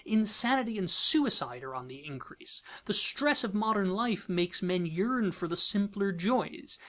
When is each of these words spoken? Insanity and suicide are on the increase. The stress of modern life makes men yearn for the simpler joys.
Insanity 0.03 0.79
and 0.79 0.89
suicide 0.89 1.61
are 1.63 1.75
on 1.75 1.87
the 1.87 2.03
increase. 2.03 2.63
The 2.85 2.93
stress 2.95 3.43
of 3.43 3.53
modern 3.53 3.89
life 3.91 4.27
makes 4.27 4.63
men 4.63 4.87
yearn 4.87 5.31
for 5.31 5.47
the 5.47 5.55
simpler 5.55 6.11
joys. 6.11 6.79